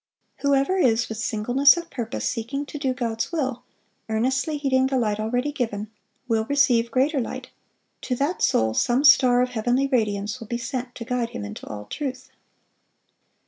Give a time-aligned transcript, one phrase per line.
[0.37, 0.45] (509)
[0.77, 3.61] Whoever is with singleness of purpose seeking to do God's will,
[4.09, 5.91] earnestly heeding the light already given,
[6.27, 7.49] will receive greater light;
[8.01, 11.67] to that soul some star of heavenly radiance will be sent, to guide him into
[11.67, 12.31] all truth.